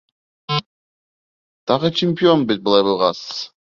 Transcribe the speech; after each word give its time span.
Тағы 1.73 1.95
чемпион 2.03 2.51
бит, 2.53 2.69
былай 2.69 2.91
булғас! 2.93 3.27